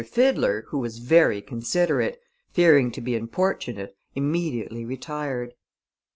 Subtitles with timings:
[0.03, 2.19] Fiddler, who was very considerate,
[2.49, 5.53] fearing to be importunate, immediately retired.